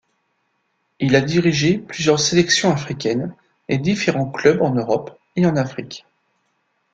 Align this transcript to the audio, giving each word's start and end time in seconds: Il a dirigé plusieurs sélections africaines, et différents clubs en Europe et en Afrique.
Il 0.99 1.15
a 1.15 1.21
dirigé 1.21 1.77
plusieurs 1.77 2.19
sélections 2.19 2.71
africaines, 2.73 3.35
et 3.69 3.77
différents 3.77 4.31
clubs 4.31 4.59
en 4.63 4.71
Europe 4.73 5.15
et 5.35 5.45
en 5.45 5.55
Afrique. 5.55 6.07